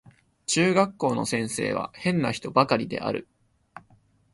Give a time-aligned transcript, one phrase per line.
[0.47, 3.27] 中学校の先生は変な人ばかりである